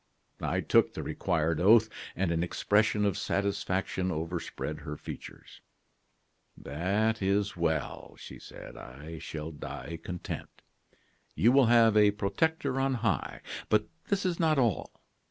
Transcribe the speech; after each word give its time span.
"I 0.41 0.61
took 0.61 0.95
the 0.95 1.03
required 1.03 1.61
oath, 1.61 1.87
and 2.15 2.31
an 2.31 2.41
expression 2.41 3.05
of 3.05 3.19
satisfaction 3.19 4.09
overspread 4.11 4.79
her 4.79 4.97
features. 4.97 5.61
"'That 6.57 7.21
is 7.21 7.55
well,' 7.55 8.15
she 8.17 8.39
said; 8.39 8.75
'I 8.75 9.19
shall 9.19 9.51
die 9.51 9.99
content. 10.03 10.63
You 11.35 11.51
will 11.51 11.67
have 11.67 11.95
a 11.95 12.09
protector 12.09 12.79
on 12.79 12.95
high. 13.05 13.41
But 13.69 13.89
this 14.07 14.25
is 14.25 14.39
not 14.39 14.57
all. 14.57 14.91